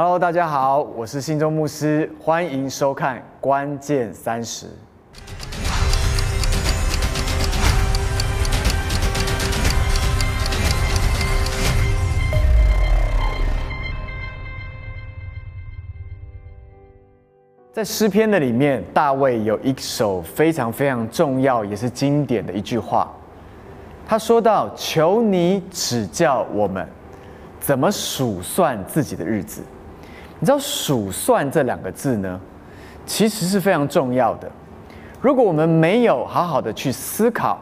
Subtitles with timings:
[0.00, 4.66] Hello，大家好，我是信中牧师，欢迎收看《关键三十》。
[17.72, 23.12] 在诗篇的里面，大卫有一首非常非常重要，也是经典的一句话。
[24.06, 26.88] 他说到：“求你指教我们，
[27.58, 29.60] 怎么数算自己的日子。”
[30.40, 32.40] 你知道“数算”这两个字呢，
[33.04, 34.50] 其实是非常重要的。
[35.20, 37.58] 如果我们没有好好的去思考，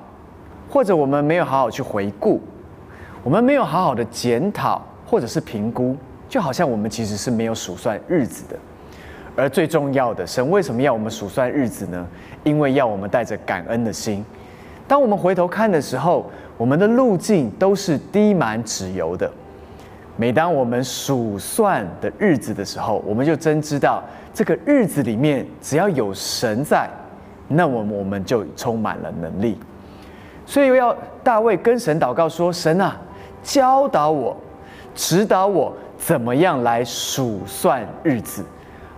[0.69, 2.41] 或者我们没有好好去回顾，
[3.25, 5.97] 我们没有好好的检讨或者是评估，
[6.29, 8.57] 就好像我们其实是没有数算日子的。
[9.35, 12.07] 而最重要的，神为什么要我们数算日子呢？
[12.45, 14.25] 因为要我们带着感恩的心。
[14.87, 19.31] 当我们回头看的时候，我们的路径都是滴满脂油的。
[20.17, 24.03] 每当我们数算的日子的时候，我们就真知道
[24.33, 26.89] 这个日子里面只要有神在，
[27.49, 29.59] 那么我们就充满了能力。
[30.47, 32.97] 所以要大卫跟神祷告说：“神啊，
[33.43, 34.37] 教导我，
[34.95, 38.45] 指导我，怎么样来数算日子。”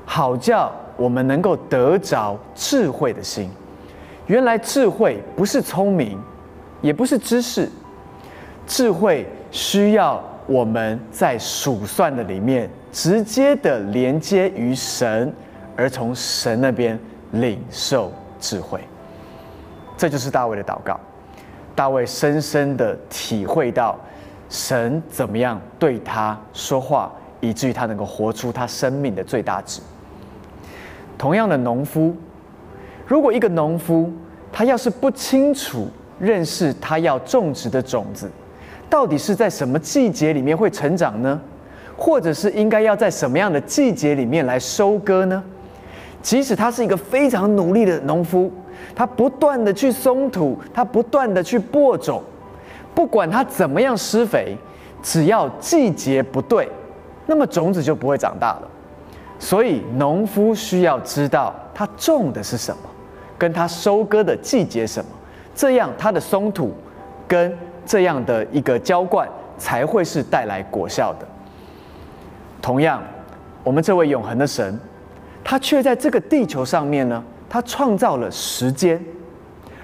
[0.07, 3.51] 好叫我们能够得着智慧的心。
[4.27, 6.19] 原来智慧不是聪明，
[6.81, 7.69] 也不是知识。
[8.67, 15.31] 智慧需要我们在数算的里面直接的连接于神，
[15.77, 16.99] 而从神那边
[17.33, 18.11] 领受
[18.41, 18.81] 智慧。
[19.95, 20.99] 这就是大卫的祷告。
[21.75, 23.97] 大卫深深的体会到
[24.49, 29.83] 神怎么样对他说话，以至于他能够活出他生命的最大值。
[31.19, 32.17] 同样的农夫，
[33.07, 34.11] 如果一个农夫
[34.51, 35.89] 他要是不清楚
[36.19, 38.31] 认识他要种植的种子，
[38.91, 41.41] 到底是在什么季节里面会成长呢？
[41.97, 45.43] 或者是应该要在什么样的季节里面来收割呢？
[46.23, 48.51] 即使他是一个非常努力的农夫，
[48.95, 52.23] 他不断的去松土，他不断的去播种，
[52.95, 54.57] 不管他怎么样施肥，
[55.03, 56.69] 只要季节不对，
[57.27, 58.69] 那么种子就不会长大了。
[59.39, 62.83] 所以，农夫需要知道他种的是什么，
[63.37, 65.11] 跟他收割的季节什么，
[65.55, 66.73] 这样他的松土
[67.27, 67.57] 跟
[67.89, 69.27] 这样的一个浇灌
[69.57, 71.27] 才会是带来果效的。
[72.61, 73.03] 同样，
[73.65, 74.79] 我们这位永恒的神，
[75.43, 79.03] 他却在这个地球上面呢，他创造了时间，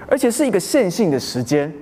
[0.06, 1.72] 而且是一个线性的时间，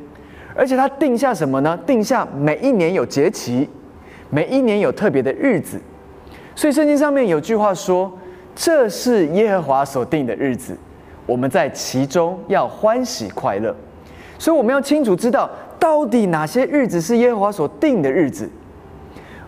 [0.55, 1.77] 而且他定下什么呢？
[1.85, 3.69] 定下每一年有节期，
[4.31, 5.81] 每一年有特别的日子。
[6.55, 8.13] 所以圣经上面有句话说
[8.55, 10.79] ：“这是耶和华所定的日子，
[11.27, 13.75] 我们在其中要欢喜快乐。”
[14.39, 15.49] 所以我们要清楚知道，
[15.83, 18.49] 到底哪些日子是耶和华所定的日子，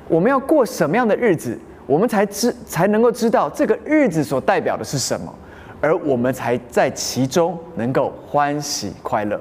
[0.08, 1.56] 我们要过什么样的日子，
[1.86, 5.32] 我们才知才能够知道这个日子所代表的是什么，
[5.80, 9.40] 而我们才在其中能够欢喜快乐。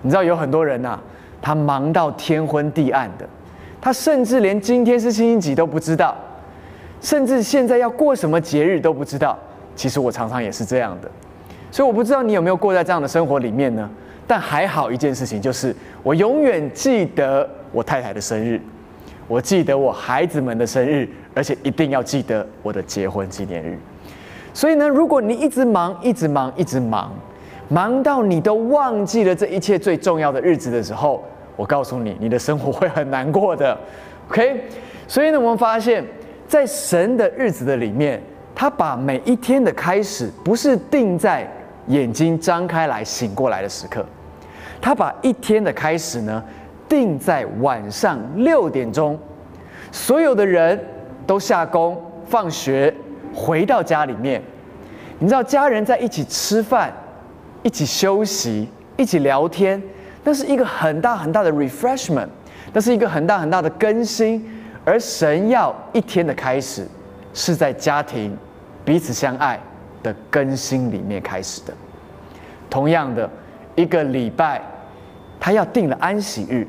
[0.00, 0.98] 你知道有很多人呐，
[1.40, 3.24] 他忙到天昏地暗的，
[3.80, 6.16] 他甚至连今天是星期几都不知道。
[7.00, 9.38] 甚至现在要过什么节日都不知道。
[9.76, 11.08] 其实我常常也是这样的，
[11.70, 13.88] 所以我不知道你有没有过在这样的生活里面呢？
[14.26, 18.60] 但还好一件事情就是，我永远记得我太太的生日，
[19.28, 23.78] 我记得我孩子们的生日，而且一定要记得我的结婚纪念日。
[24.54, 27.12] 所以呢，如果你一直忙，一直忙，一直忙，
[27.68, 31.24] 忙到你都忘记了这一切最重要的日子的时候，
[31.56, 33.78] 我告诉你，你的生活会很难过的。
[34.28, 34.64] OK，
[35.06, 36.04] 所以呢，我们发现。
[36.48, 38.22] 在神的日子的里面，
[38.54, 41.50] 他把每一天的开始不是定在
[41.88, 44.04] 眼睛张开来醒过来的时刻，
[44.80, 46.42] 他把一天的开始呢
[46.88, 49.18] 定在晚上六点钟，
[49.90, 50.78] 所有的人
[51.26, 52.94] 都下工放学
[53.34, 54.42] 回到家里面，
[55.18, 56.92] 你知道家人在一起吃饭、
[57.62, 59.82] 一起休息、一起聊天，
[60.24, 62.28] 那是一个很大很大的 refreshment，
[62.72, 64.44] 那是一个很大很大的更新。
[64.84, 66.86] 而神要一天的开始，
[67.32, 68.36] 是在家庭
[68.84, 69.58] 彼此相爱
[70.02, 71.72] 的更新里面开始的。
[72.72, 73.28] 同样的，
[73.74, 74.58] 一个礼拜，
[75.38, 76.66] 他要定了安息日。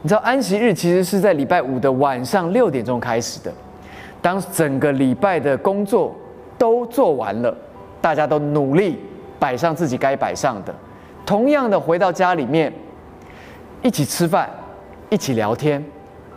[0.00, 3.52] 你知道安息日其实是在礼拜五的晚上六点钟开始的。
[4.22, 6.16] 当整个礼拜的工作
[6.56, 7.54] 都做完了，
[8.00, 8.98] 大家都努力
[9.38, 10.74] 摆上自己该摆上的，
[11.26, 12.72] 同样的回到家里面，
[13.82, 14.48] 一起吃饭，
[15.10, 15.84] 一起聊天。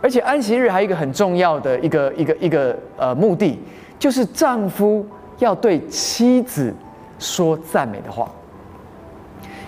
[0.02, 3.58] 而且安息日还有一个很重要的一个一个一个呃目的，
[3.98, 5.06] 就是丈夫
[5.38, 6.74] 要对妻子
[7.18, 8.30] 说赞美的话，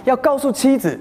[0.08, 0.98] 要告诉妻子，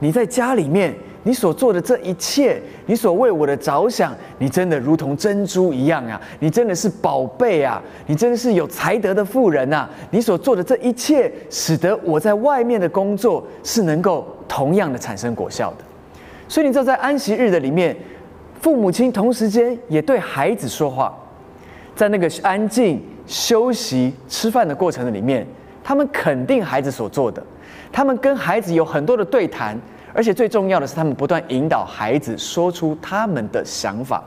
[0.00, 6.20] 你在家里面，你所做的这一切，你所为我的着想，你真的如同珍珠一样啊！
[6.40, 7.80] 你真的是宝贝啊！
[8.06, 9.88] 你真的是有才德的妇人呐！
[10.10, 15.84] 你所做的这一切，使得我在外面的工作是能够同样的产生果效的。
[16.48, 17.96] 所以你知道，在安息日的里面，
[18.60, 21.16] 父母亲同时间也对孩子说话，
[21.94, 25.46] 在那个安静休息、吃饭的过程的里面，
[25.88, 27.42] 他们肯定孩子所做的，
[27.90, 29.74] 他们跟孩子有很多的对谈。
[30.12, 34.22] 而且最重要的是，他们不断引导孩子说出他们的想法。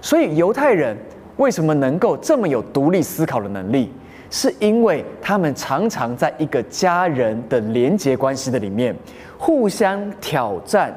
[0.00, 0.96] 所以犹太人
[1.36, 3.92] 为什么能够这么有独立思考的能力？
[4.30, 8.94] 是因为他们常常在一个家人的连结关系的里面，
[9.36, 10.96] 互相挑战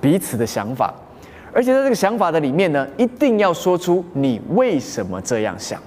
[0.00, 0.94] 彼此的想法。
[1.52, 5.82] 而且在这个想法的里面呢，一定要说出你为什么这样想。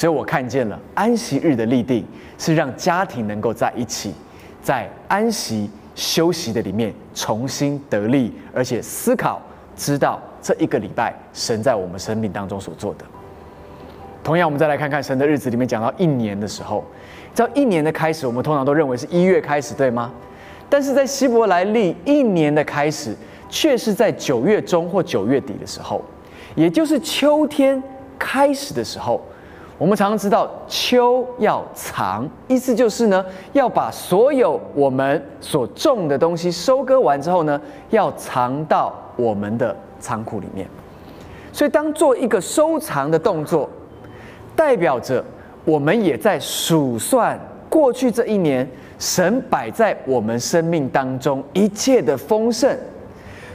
[0.00, 2.02] 所以我看见了安息日的立定，
[2.38, 4.14] 是让家庭能够在一起，
[4.62, 5.68] 在安息。
[5.96, 9.42] 休息的里面重新得力，而且思考，
[9.76, 13.04] 知道这一个礼拜神在我们生命当中所做的。
[14.24, 16.82] 同样，我们再来看看神的日子里面讲到一年的时候，
[17.34, 20.10] 知道一年的开始，我们通常都认为是一月开始，对吗？
[20.70, 23.14] 但是在希伯来历，一年的开始
[23.50, 26.02] 却是在九月中或九月底的时候，
[26.54, 27.82] 也就是秋天
[28.18, 29.20] 开始的时候。
[29.80, 33.24] 我们常常知道秋要藏，意思就是呢，
[33.54, 40.68] 要把所有我们所种的东西收割完之后呢，要藏到我们的仓库里面。
[41.50, 43.66] 所以，当做一个收藏的动作，
[44.54, 45.24] 代表着
[45.64, 47.40] 我们也在数算
[47.70, 48.68] 过去这一年
[48.98, 52.76] 神摆在我们生命当中一切的丰盛。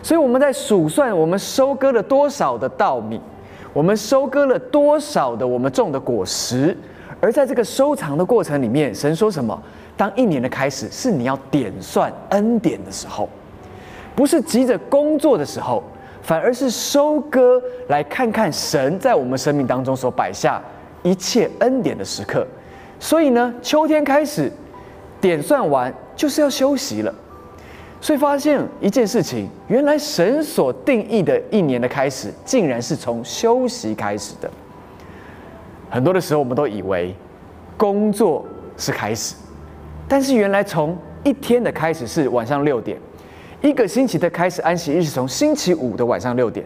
[0.01, 3.21] 所以，我们在数算我们收割了多少的稻米。
[3.75, 6.75] 我们收割了多少的我们种的果实？
[7.19, 9.61] 而在这个收藏的过程里面，神说什么？
[9.97, 13.27] 当一年的开始是你要点算恩典的时候，
[14.15, 15.83] 不是急着工作的时候，
[16.21, 20.61] 反而是收割，来看看神在我们生命当中所摆下
[21.03, 22.47] 一切恩典的时刻。
[22.97, 24.49] 所以呢，秋天开始
[25.19, 27.13] 点算完，就是要休息了。
[28.01, 34.49] 所以发现一件事情，原来神所定义的一年的开始，竟然是从休息开始的。
[35.89, 37.15] 很多的时候，我们都以为
[37.77, 38.45] 工作
[38.77, 39.33] 是开始，
[40.07, 42.97] 但是原来从一天的开始是晚上六点，
[43.61, 46.63] 一个星期的开始安息日是从星期五的晚上六点，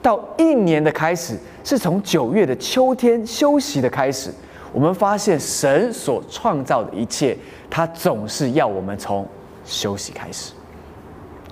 [0.00, 4.30] 到一年的开始是从九月的秋天休息的开始。
[4.72, 7.36] 我们发现神所创造的一切，
[7.68, 9.26] 他总是要我们从
[9.64, 10.52] 休息开始。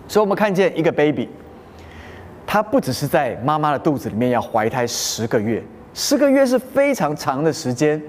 [0.08, 1.28] 所以，我们看见一个 baby，
[2.46, 5.62] 他不只是在妈妈的肚子里面要怀胎十个月，
[5.94, 8.00] 十个月是非常长的时间，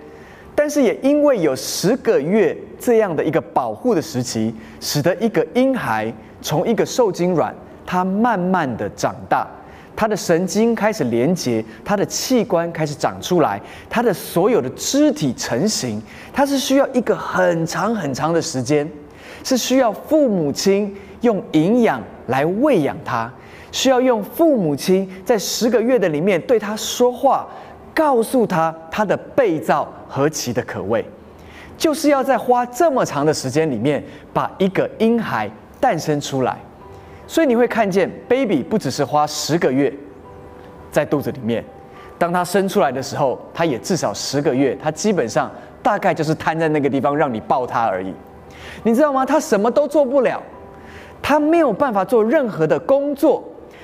[0.54, 7.54] 但是也因为有十个月这样的一个保护的时期，使得一个婴孩从一个受精卵，
[7.86, 9.48] 它慢慢的长大，
[9.96, 13.60] 他的神经开始连接，他的器官开始长出来，
[13.90, 16.00] 他的所有的肢体成型，
[16.32, 18.88] 它是需要一个很长很长的时间，
[19.44, 20.96] 是需要父母亲。
[21.22, 23.32] 用营养来喂养他，
[23.72, 27.48] 需要用父母亲在十个月的里面对他说话，
[27.94, 31.04] 告诉他他的被造何其的可畏，
[31.78, 35.50] 就是要在花这么长的时间里面把一个婴孩
[35.80, 36.58] 诞生出来。
[37.26, 39.94] 所以你会看见，baby 不只是花十个月
[40.92, 41.64] 在肚子里面，
[42.18, 45.52] 当他生出来的时候，他也至少十个月，他基本上
[45.84, 48.14] 大概就是瘫在那个地方让你抱他而已。
[48.84, 49.26] 你知道吗？
[49.26, 50.42] 他什么都做不了。
[51.28, 53.44] 他没有办法做任何的工作，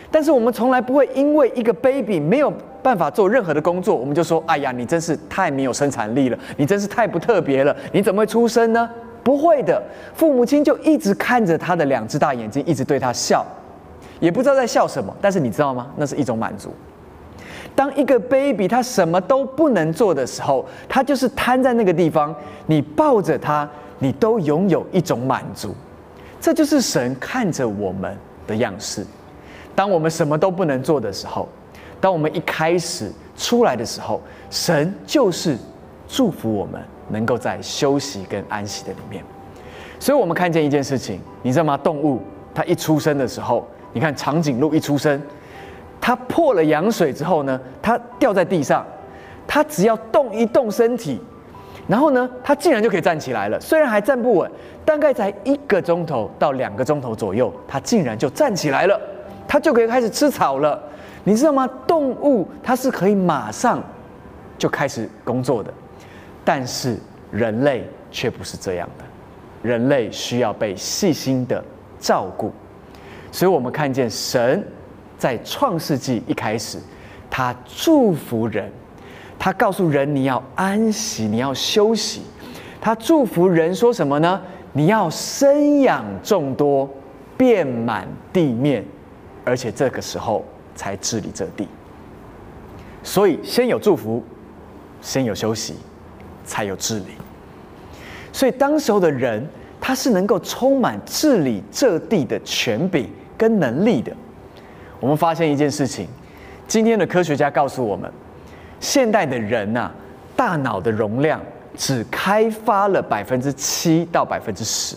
[0.09, 2.49] 但是我们从来不会因为一个 baby 没有
[2.81, 8.89] 办法做任何的工作，我们就说：“哎呀，你真是太没有生产力了，你真是太不特别了，你怎么会出生呢？”
[9.25, 9.83] 不会的，
[10.15, 13.45] 父母亲就一直看着他的两只大眼睛，一直对他笑，
[14.21, 15.13] 也不知道在笑什么。
[15.19, 15.87] 但是你知道吗？
[15.97, 16.73] 那是一种满足。
[17.75, 22.33] 当一个 baby 他什么都不能做的时候，他就是瘫在那个地方，
[22.67, 23.69] 你抱着他，
[23.99, 25.75] 你都拥有一种满足。
[26.43, 29.05] 这就是神看着我们的样式。
[29.73, 31.47] 当我们什么都不能做的时候，
[32.01, 34.19] 当我们一开始出来的时候，
[34.49, 35.57] 神就是
[36.05, 39.23] 祝福我们能够在休息跟安息的里面。
[39.97, 41.77] 所以，我们看见一件事情，你知道吗？
[41.77, 42.21] 动物
[42.53, 45.21] 它一出生的时候，你看长颈鹿一出生，
[46.01, 48.85] 它破了羊水之后呢，它掉在地上，
[49.47, 51.21] 它只要动一动身体。
[51.87, 53.59] 然后呢，他竟然就可以站起来了。
[53.59, 54.51] 虽然还站不稳，
[54.85, 58.99] 大概才一个钟头到两个钟头左右，他竟然就站起来了，
[59.47, 60.81] 他就可以开始吃草了。
[61.25, 61.65] 你知道吗？
[61.87, 63.81] 动物它是可以马上
[64.57, 65.73] 就开始工作的，
[66.43, 66.97] 但是
[67.31, 69.05] 人类却不是这样的。
[69.61, 71.63] 人类需要被细心的
[71.97, 72.51] 照顾，
[73.31, 74.61] 所以我们看见神
[75.17, 76.77] 在创世纪一开始，
[77.29, 78.69] 他祝福人，
[79.43, 82.21] 他告诉人你要安息，你要休息。
[82.79, 84.41] 他祝福人说什么呢？
[84.71, 86.89] 你要生养众多，
[87.35, 88.85] 遍满地面，
[89.43, 90.45] 而且这个时候
[90.75, 91.67] 才治理这地。
[93.03, 94.23] 所以先有祝福，
[95.01, 95.75] 先有休息，
[96.45, 97.07] 才有治理。
[98.31, 99.45] 所以当时候的人，
[99.81, 104.15] 他是能够充满治理这地的权柄跟能力的。
[105.01, 106.07] 我们发现一件事情，
[106.65, 108.09] 今天的科学家告诉我们，
[108.83, 109.89] 现代的人呐，
[110.35, 111.39] 大脑的容量。
[111.75, 114.95] 只开发了百分之七到百分之十，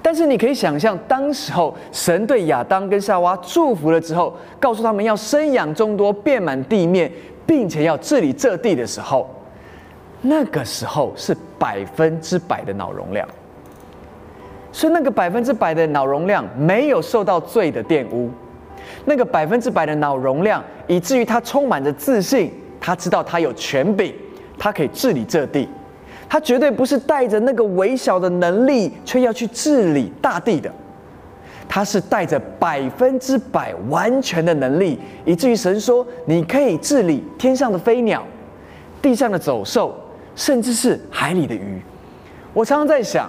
[0.00, 7.10] 但是你可以想象，当时候神对亚当跟夏娃祝福了之后，告诉他们要生养众多，遍满地面，
[7.44, 9.28] 并且要治理这地的时候，
[10.20, 13.28] 那个时候是百分之百的脑容量，
[14.70, 18.30] 所以那个百分之百的脑容量没有受到罪的玷污，
[19.04, 22.52] 那个百分之百的脑容量，以至于他充满着自信，
[22.84, 24.14] 他知道他有权柄。
[24.56, 25.68] 他可以治理这地，
[26.28, 30.72] 他绝对不是带着那个微小的能力，却要去治理大地的。
[31.68, 38.24] 他是带着百分之百完全的能力，以至于神说：“你可以治理天上的飞鸟，
[39.02, 39.92] 地上的走兽，
[40.36, 41.82] 甚至是海里的鱼。”
[42.54, 43.28] 我常常在想，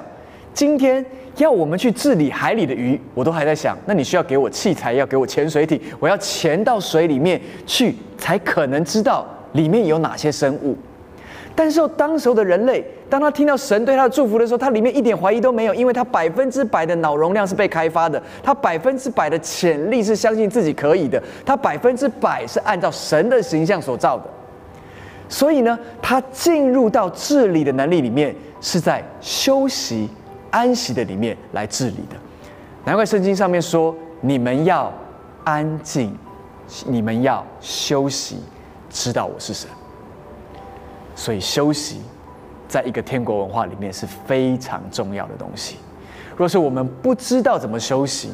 [0.53, 1.03] 今天
[1.37, 10.77] 要我们去治理海里的鱼，我都还在想，那你需要给我器材，要给我潜水艇，我要潜到水里面去，才可能知道里面有哪些生物。
[11.57, 24.25] 但是当时候的人类，当他听到神对他的祝福的时候，他里面一点怀疑都没有，因为他百分之百的脑容量是被开发的，他百分之百的潜力是相信自己可以的，他百分之百是按照神的形象所造的。
[25.29, 30.09] 所以呢，他进入到治理的能力里面，是在休息、
[30.51, 32.17] 安息的里面来治理的。
[32.83, 34.91] 难怪圣经上面说：“你们要
[35.45, 36.15] 安静，
[36.85, 38.37] 你们要休息，
[38.95, 39.69] 知道我是神。”
[41.15, 42.01] 所以休息，
[42.67, 45.77] 在一个天国文化里面是非常重要的东西。
[46.35, 48.31] 若是我们不知道怎么休息，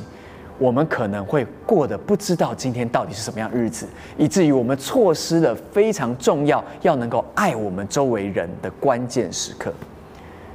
[0.58, 3.88] 我们可能会过得不知道今天到底是什么样日子，
[4.18, 9.74] 以至于我们错失了非常重要要能够爱我们周围人的关键时刻。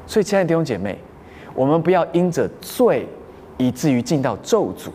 [0.06, 0.98] 所以，亲爱的弟兄姐妹，
[1.54, 3.08] 我们不要因着罪，
[3.56, 4.90] 以至于进到咒诅。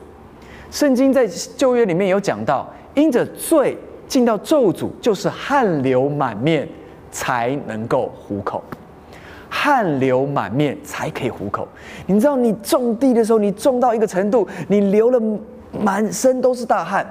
[0.70, 3.78] 圣经在旧约里面有讲到，因着罪
[4.12, 6.68] 进到咒诅，就是汗流满面。
[7.14, 8.64] 才能够糊口，
[9.50, 11.68] 汗流满面才可以糊口。
[12.06, 15.22] 你知道，你种地的时候，你种到一个程度，你流了
[15.78, 17.06] 满身都是大汗，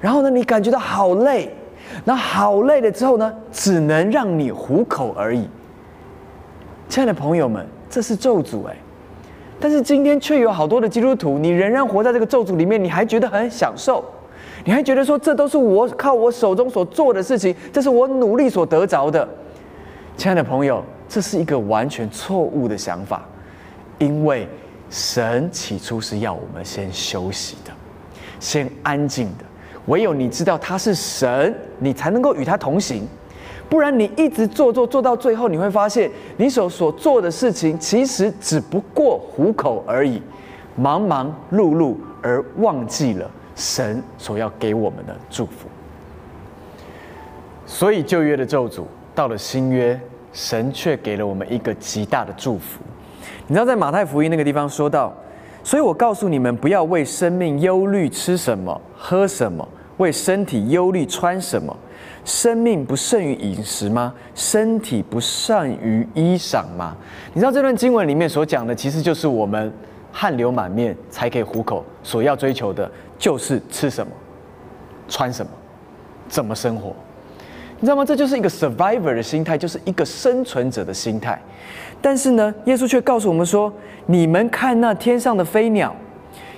[0.00, 1.54] 然后呢，你感觉到好累，
[2.06, 5.46] 那好累了之后呢，只能让你糊口而已。
[6.88, 8.74] 亲爱的朋友们，这是咒诅哎，
[9.60, 14.02] 但是今天却有好多的基督徒，你仍然活在这个咒诅里面，你还觉得很享受。
[14.64, 19.26] 你还觉得说这都是我靠我手中所做的事情，这是我努力所得着的，
[20.16, 23.26] 亲爱的朋友，这是一个完全错误的想法，
[23.98, 24.48] 因为
[24.90, 27.72] 神起初是要我们先休息的，
[28.40, 29.44] 先安静的，
[29.86, 33.06] 唯有你知道他是神，你才能够与他同行，
[33.68, 40.20] 不然你一直做做做到最后，你会发现你所所做的事情其实只不过糊口而已，
[40.74, 43.30] 忙忙碌碌而忘记了。
[43.58, 45.68] 神所要给我们的祝福，
[47.66, 48.84] 所以旧约的咒诅
[49.16, 50.00] 到了新约，
[50.32, 52.80] 神却给了我们一个极大的祝福。
[53.48, 55.12] 你知道，在马太福音那个地方说到，
[55.64, 61.76] 所以我告诉你们，不要为生命忧虑吃什么、喝什么；为身体忧虑穿什么。
[62.24, 64.14] 生命不胜于饮食吗？
[64.36, 66.96] 身体不善于衣裳吗？
[67.34, 69.72] 你知道这段经文里面所讲的，其实就是我们
[70.12, 72.88] 汗流满面才可以糊口所要追求的。
[73.18, 74.12] 就是吃什么，
[75.08, 75.50] 穿什么，
[76.28, 76.94] 怎么生活，
[77.80, 78.04] 你知道吗？
[78.04, 81.40] 这就是一个 survivor 的心态，就是一个生存者的心态。
[82.00, 83.72] 但是呢，耶稣却告诉我们说
[84.06, 85.94] ：“你们看那天上的飞鸟，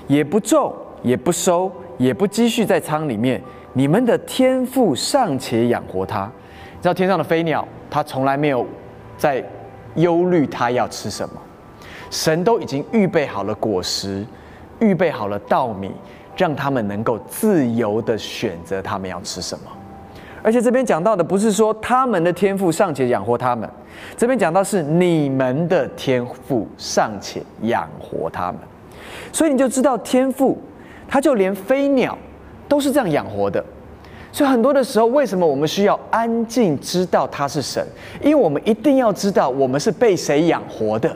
[0.06, 3.40] 也不种，也不收，也不积蓄在仓里面，
[3.72, 6.30] 你们的天赋尚且养活它。
[6.76, 8.66] 你知道天上的飞鸟，它从来没有
[9.16, 9.42] 在
[9.94, 11.34] 忧虑它要吃什么，
[12.10, 14.26] 神都已经预备好了果实，
[14.80, 15.90] 预备好了稻米。”
[16.40, 19.64] 让他们能够自由的选择他们要吃什么，
[20.42, 23.68] 而且这边讲到的不是说他们的天赋尚且养活他们，
[24.16, 28.56] 这边讲到是你们的天赋尚且养活他们，
[29.30, 30.56] 所以你就知道天赋，
[31.06, 32.16] 他就连飞鸟
[32.66, 33.62] 都是这样养活的。
[34.32, 37.86] 所以很多的时候，为什么我们需要安静知道他是神？
[38.22, 41.14] 因为我们一定要知道我们是被谁养活的。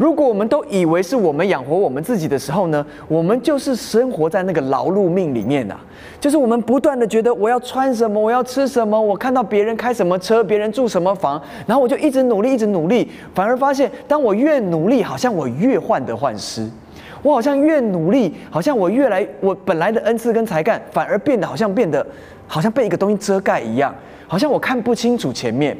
[0.00, 5.76] 如果我们都以为是我们养活我们自己的时候呢，我们就是生活在那个劳碌命里面呐。
[6.18, 16.66] 就是我们不断的觉得我要穿什么，我要吃什么，我看到别人开什么车，别人住什么房，然后我就一直努力，一直努力，反而发现，当我越努力，好像我越患得患失。
[17.22, 22.06] 我好像越努力，好像我越来，我本来的恩赐跟才干，反而变得好像变得，
[22.46, 23.94] 好像被一个东西遮盖一样，
[24.26, 25.76] 好像我看不清楚前面。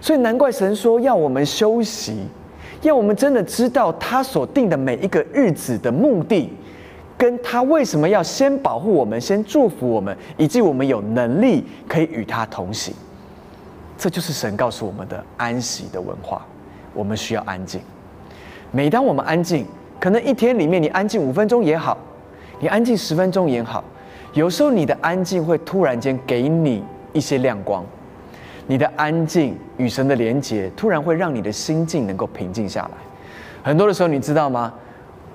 [0.00, 2.28] 所以难怪神说要我们休息，
[2.82, 6.52] 要我们真的知道他所定的每一个日子的目的，
[7.18, 12.94] 跟他为什么要先保护我们，先祝福我们，以及我们有能力可以与他同行。
[13.98, 16.44] 这就是神告诉我们的安息的文化。
[16.94, 17.80] 我们需要安静。
[18.70, 19.66] 每当我们安静。
[19.98, 21.96] 可能一天里面你安静五分钟也好，
[22.60, 23.82] 你安静十分钟也好，
[24.34, 27.82] 有时候你的安静会突然间给你一些亮光，
[28.66, 32.90] 你的安静与神的连结，突然会让你的心境能够平静下来。
[33.62, 34.72] 很多的时候，你知道吗？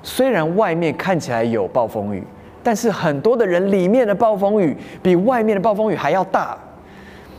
[0.03, 2.23] 虽然外面看起来有暴风雨，
[2.63, 6.57] 但是很多的人里面的暴风雨比外面的暴风雨还要大，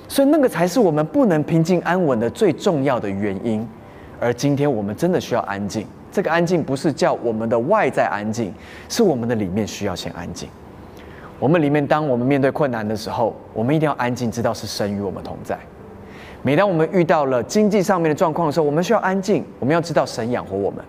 [0.08, 3.66] 所以那个才是我们不能平静安稳的最重要的原因。
[4.20, 5.86] 而今天我们真的需要安静。
[6.12, 8.52] 这个安静不是叫我们的外在安静，
[8.88, 10.48] 是我们的里面需要先安静。
[11.40, 15.58] 我们里面，当我们面对困难的时候，我们一定要安静，知道是神与我们同在。
[16.42, 20.84] 每当我们遇到了经济上面的状况的时候，我们需要安静，我们要知道神养活我们。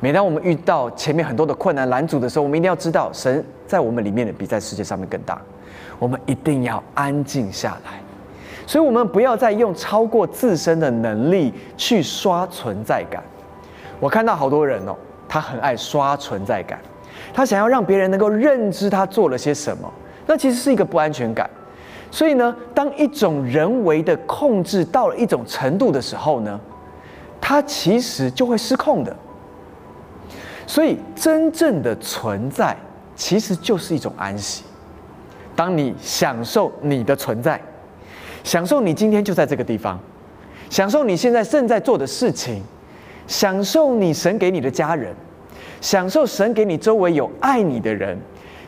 [0.00, 5.40] 每当我们遇到前面很多的困难拦阻的时候，我们一定要知道神在我们里面的比在世界上面更大。
[5.98, 7.98] 我们一定要安静下来，
[8.66, 13.22] 所以我们不要再用超过自身的能力去刷存在感。
[13.98, 14.94] 我看到好多人哦，
[15.26, 16.78] 他很爱刷存在感，
[17.32, 19.90] 他想要让别人能够认知他做了些什么，
[20.26, 21.48] 那其实是一个不安全感。
[22.16, 26.58] 所以呢，当一种人为的控制到了一种程度的时候呢，
[27.42, 29.14] 它其实就会失控的。
[30.66, 32.74] 所以真正的存在
[33.14, 34.64] 其实就是一种安息。
[35.54, 37.60] 当你享受你的存在，
[38.42, 40.00] 享受你今天就在这个地方，
[40.70, 42.62] 享受你现在正在做的事情。
[43.26, 45.14] 享受你神给你的家人，
[45.82, 48.16] 享受神给你周围有爱你的人，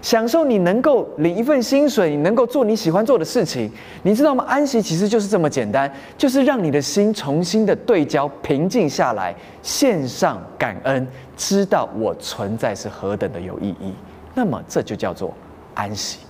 [0.00, 3.70] 享受你能够领一份薪水，你能够做你喜欢做的事情，
[4.02, 4.44] 你知道吗？
[4.48, 11.06] 安息其实就是这么简单，就是让你的心重新的对焦，平静下来，献上感恩，
[11.36, 13.92] 知道我存在是何等的有意义。
[14.34, 15.34] 那么这就叫做
[15.74, 16.20] 安息。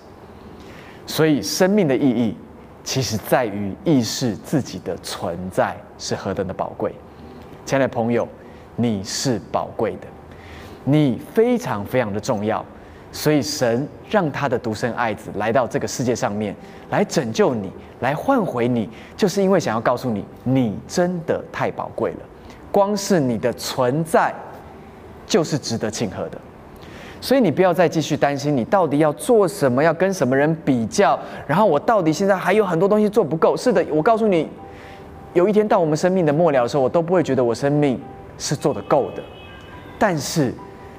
[1.06, 2.36] 所以生命的意义，
[2.84, 6.94] 其实在于意识自己的存在是何等的宝贵。
[7.66, 8.26] 亲爱的朋友，
[8.76, 10.06] 你是宝贵的，
[10.84, 12.64] 你非常非常的重要，
[13.18, 16.54] 所以神让他的独生爱子来到这个世界上面，
[16.88, 22.18] 来拯救你，来换回你，就是因为想要告诉你，你真的太宝贵了，
[22.70, 24.32] 光是你的存在
[25.26, 26.38] 就是值得庆贺的，
[27.20, 33.56] 所以你不要再继续担心你到底要做什么，要跟什么人比较，然后我到底现在还有很多东西做不够。
[33.56, 34.48] 是的，我告诉你。
[35.34, 38.00] 有一天到我们生命的末了的时候，我都不会觉得我生命
[38.38, 39.22] 是做得够的。
[39.98, 40.54] 但是，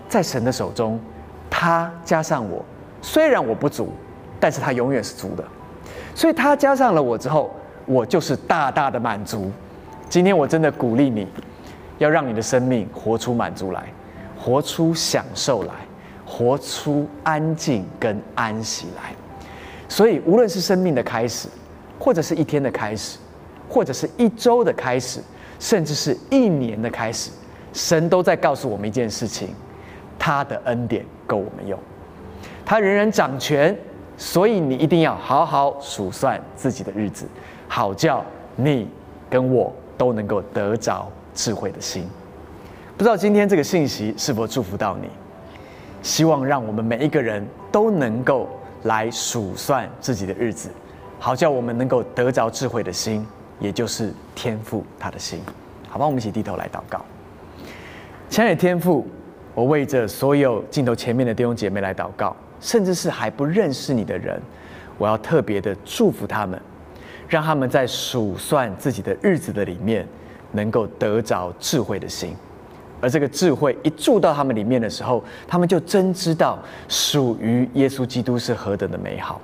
[0.09, 0.99] 在神的手中，
[1.49, 2.63] 他加上我，
[3.01, 3.91] 虽然我不足，
[4.39, 5.43] 但是他永远是足的。
[6.15, 7.53] 所以他加上了我之后，
[7.85, 9.51] 我就是大大的满足。
[10.09, 11.27] 今天我真的鼓励你，
[11.97, 13.85] 要让你的生命活出满足来，
[14.37, 15.73] 活出享受来，
[16.25, 19.13] 活出安静跟安息来。
[19.87, 21.47] 所以，无论是生命的开始，
[21.97, 23.17] 或者是一天的开始。
[23.71, 25.21] 或者是一周的开始，
[25.59, 27.29] 甚至是一年的开始，
[27.71, 29.49] 神都在告诉我们一件事情：
[30.19, 31.79] 他的恩典够我们用，
[32.63, 33.75] 他仍然掌权，
[34.17, 37.25] 所以你一定要好好数算自己的日子，
[37.67, 38.23] 好叫
[38.55, 38.87] 你
[39.29, 42.05] 跟我都能够得着智慧的心。
[42.97, 45.07] 不知道今天这个信息是否祝福到你？
[46.03, 48.47] 希望让我们每一个人都能够
[48.83, 50.69] 来数算自己的日子，
[51.17, 53.25] 好叫我们能够得着智慧的心。
[53.59, 55.41] 也就是天赋他的心，
[55.89, 57.03] 好吧，我们一起低头来祷告。
[58.29, 59.05] 亲爱的天父，
[59.55, 64.39] 我为着所有镜头前面的弟兄姐妹来祷告，甚至是还不认识你的人，
[64.97, 66.59] 我要特别的祝福他们，
[67.27, 70.07] 让他们在数算自己的日子的里面，
[70.51, 72.33] 能够得着智慧的心，
[73.01, 76.57] 而这个智慧一住到他们里面的时候，他们就真知道
[76.87, 79.41] 属于耶稣基督是何等的美好。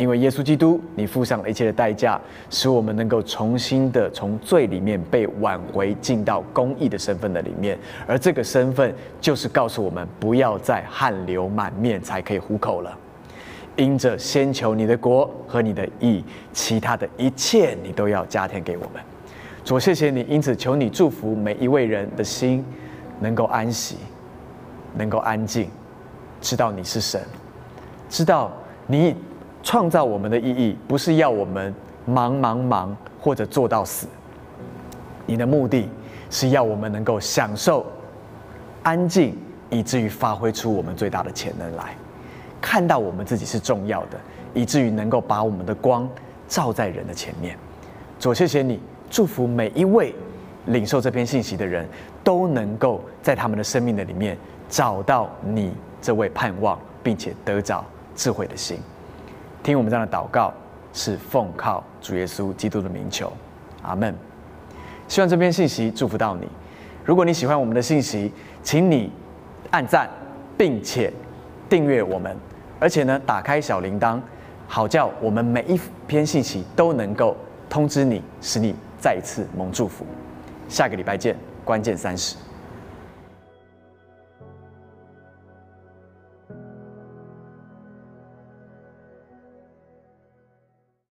[0.00, 7.78] 因为耶稣基督，你付上了一切的代价，使我们能够重新的从罪里面被挽回，进到公义的身份的里面。
[8.06, 12.96] 而这个身份，就是告诉我们，不要再汗流满面才可以糊口了。
[13.76, 19.02] 因着先求你的国和你的义，其他的一切你都要加添给我们。
[19.62, 22.64] 主，谢谢你，因此求你祝福每一位人的心，
[23.20, 23.98] 能够安息，
[24.96, 25.68] 能够安静，
[26.40, 27.20] 知道你是神，
[28.08, 28.50] 知道
[28.86, 29.14] 你
[29.62, 31.74] 创造我们的意义不是要我们
[32.06, 34.06] 忙忙忙或者做到死，
[35.26, 35.88] 你的目的
[36.30, 37.84] 是要我们能够享受
[38.82, 39.36] 安静，
[39.68, 41.94] 以至于发挥出我们最大的潜能来，
[42.60, 44.18] 看到我们自己是重要的，
[44.54, 46.08] 以至于能够把我们的光
[46.48, 47.56] 照在人的前面。
[48.18, 50.14] 主，谢谢你，祝福每一位。
[50.66, 51.88] 领受这篇信息的人
[52.22, 54.36] 都能够在他们的生命的里面
[54.68, 57.82] 找到你这位盼望，并且得着
[58.14, 58.78] 智慧的心。
[59.62, 60.52] 听我们这样的祷告，
[60.92, 63.32] 是奉靠主耶稣基督的名求，
[63.82, 64.14] 阿门。
[65.06, 66.48] 希望这篇信息祝福到你。
[67.04, 69.10] 如果你喜欢我们的信息，请你
[69.70, 70.08] 按赞，
[70.56, 71.12] 并且
[71.68, 72.36] 订阅我们，
[72.78, 74.20] 而且呢，打开小铃铛，
[74.66, 77.36] 好叫我们每一篇信息都能够
[77.68, 80.06] 通知你，使你再一次蒙祝福。
[80.68, 82.36] 下个礼拜见，关键三十。